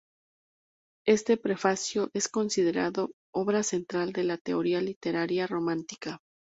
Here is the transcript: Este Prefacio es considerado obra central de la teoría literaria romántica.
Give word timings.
Este 1.05 1.37
Prefacio 1.37 2.09
es 2.15 2.27
considerado 2.27 3.11
obra 3.31 3.61
central 3.61 4.13
de 4.13 4.23
la 4.23 4.39
teoría 4.39 4.81
literaria 4.81 5.45
romántica. 5.45 6.17